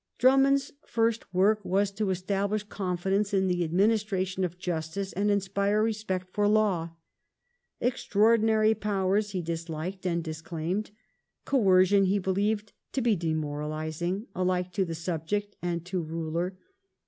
[0.17, 5.83] Dammmond's first work was to »/ establish confidence in the administration of justice and inspire
[5.83, 6.89] respect for law."
[7.87, 10.89] Extraordinary" powers he disliked and disclaimed.
[11.45, 16.57] Coercion he believed to be demoralizing alike to subject and to ruler.